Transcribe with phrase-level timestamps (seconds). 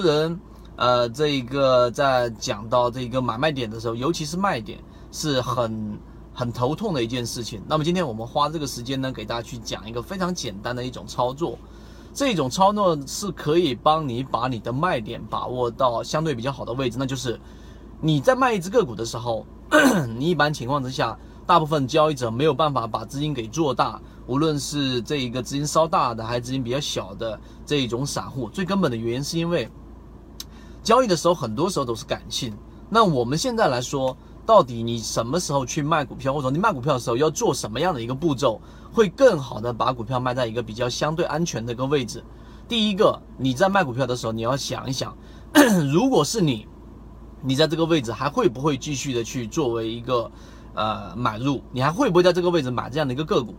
[0.00, 0.38] 多人，
[0.76, 4.78] 呃，这一个在讲到这个买卖点的时候，尤其是卖点，
[5.10, 5.98] 是很
[6.34, 7.62] 很头痛的一件事情。
[7.66, 11.58] 那么今天我们花这个时间呢，给大家去讲一个非常简单的一种操作。
[12.12, 17.40] 这种操作是可以帮你把你的卖点把握到相对比较好的位置，那就是
[18.02, 19.46] 你在卖一只个股的时候，
[20.18, 29.68] 你一般情况之下，大部分交易者没有办法把资金给做大，无论是这一个资金稍大的，还是资金比较小的这一种散户，最根本的原因是因为
[30.86, 32.56] 交易的时候很多时候都是感性。
[32.88, 34.16] 那我们现在来说。
[34.46, 38.60] 到底你什么时候去卖股票，或者你卖股票的时候要做什么样的一个步骤，
[38.92, 42.22] 会更好的把股票卖在一个比较相对安全的一个位置？
[42.68, 45.12] 第一个，你在卖股票的时候，你要想一想，
[45.92, 46.68] 如果是你，
[47.42, 50.30] 你在这个位置还会不会继续的去作为一个
[50.74, 51.60] 呃买入？
[51.72, 53.52] 你还会不会在这个位置买这样的一个个股？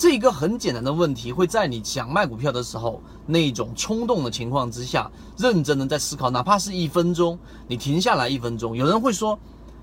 [0.00, 9.38] 这一个很简单的问题，会在你想卖股票的时候，那种冲动的情况之下，认真的在思考，哪怕是一分钟，你停下来一分钟，有人会说。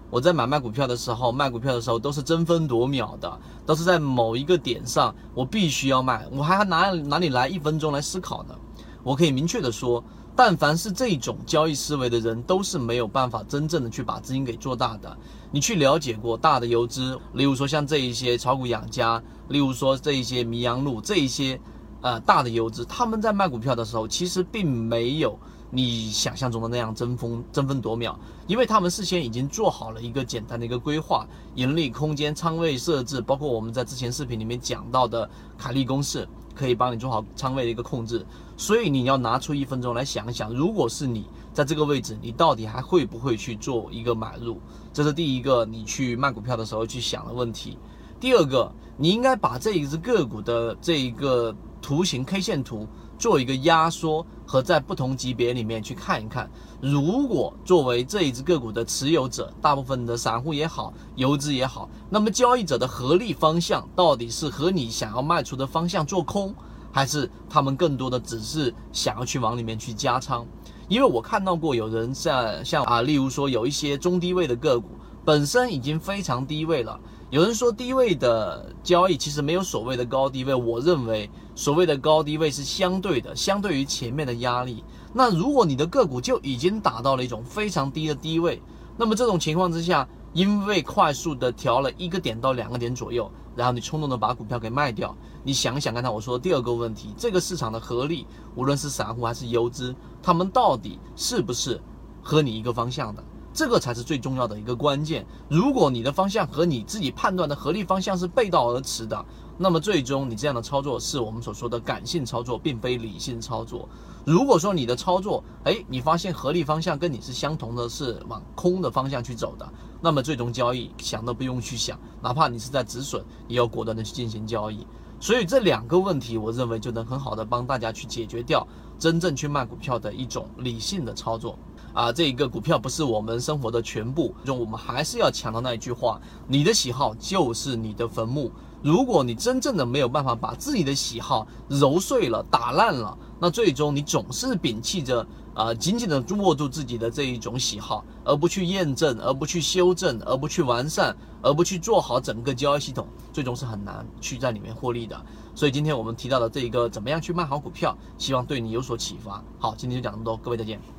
[0.09, 8.55] 我在买卖股票的时候，卖股票的时候都是争分夺秒的，都是在某一个点上，我必须要卖，我还拿哪里来一分钟来思考呢？
[9.03, 10.03] 我可以明确的说，
[10.37, 15.17] 但凡是这种交易思维的人，都是没有办法真正的去把资金给做大的。
[15.49, 21.59] 你去了解过大的游资，例如说像这一些炒股养家，例如说这一些迷羊路这一些，
[22.01, 25.35] 呃，大的游资，他们在卖股票的时候，其实并没有。
[25.69, 36.25] 你想象中的那样争锋争分夺秒，因为他们事先已经做好了一个简单的一个规划，盈利空间、仓位设置，包括我们在之前视频里面讲到的凯利公式，
[36.57, 38.25] 可以帮你做好仓位的一个控制。
[38.57, 44.57] 所以你要拿出一分钟来想一想，如果是你在这个位置，你到底还会不会去做一个买入？
[44.91, 47.77] 这是第一个你去卖股票的时候去想的问题。
[48.19, 52.87] 第二个，你应该把这一只个股的这一个图形 K 线图。
[53.19, 56.47] 做一个压缩和在不同级别里面去看一看，
[56.79, 66.53] 如果作为这一只个股的持有者，大部分的散户也好，游资也好，那么交易者的合力方向到底是和你想要卖出的方向做空，
[66.91, 70.45] 还是他们更多的只是想要去往里面去加仓？
[70.87, 74.89] 因为我看到过有人在像啊，例如说有一些中低位的个股。
[75.27, 76.97] 本身已经非常低位了。
[77.29, 84.81] 有人说低位的交易其实没有所谓的高低位，我认为所谓的高低位是相对的，相对于前面的压力。
[85.13, 88.61] 那如果你的个股就已经达到了一种非常低的低位，
[88.95, 95.13] 那么这种情况之下，因为快速的调了一个点到两个点左右，然后你冲动的把股票给卖掉，
[95.43, 101.81] 你想想刚才我说的第二个问题，这个市场的合力，无论是散户还是游资，他们到底是不是
[102.23, 103.21] 和你一个方向的？
[103.57, 105.25] 这个才是最重要的一个关键。
[105.49, 109.25] 如果你的方向和你自己判断的合力方向是背道而驰的，
[109.57, 113.89] 那么最终你这样的操作是我们所说的感性操作，并非理性操作。
[114.23, 119.67] 如果说你的操作，哎，你发现合力方向跟你是相同的，是往空的方向去走的，
[120.01, 124.85] 那么最终交易想都不用去想，哪怕你是在止损，也要果断的去进行交易。
[125.19, 128.65] 所以这两个问题，我认为就能很好的帮大家去解决掉
[128.99, 131.57] 真正去卖股票的一种理性的操作。
[131.93, 138.51] 啊，这一个股票不是我们生活的全部，就我们还是要强调那一句话：你的喜好就是你的坟墓。
[138.83, 155.19] 如果你真正的没有办法把自己的喜好揉碎了、打烂了，那最终你总是摒弃着啊，紧紧的握住自己的这一种喜好，而不去验证，而不去修正，而不去完善，而不去做好整个交易系统，最终是很难去在里面获利的。
[155.53, 159.43] 所以今天我们提到的这一个怎么样去卖好股票，希望对你有所启发。
[159.59, 160.96] 好，今天就讲这么多，各位再见。